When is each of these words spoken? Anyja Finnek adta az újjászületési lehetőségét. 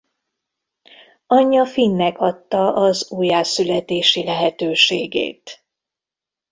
Anyja 1.27 1.65
Finnek 1.65 2.17
adta 2.19 2.73
az 2.73 3.11
újjászületési 3.11 4.23
lehetőségét. 4.23 5.63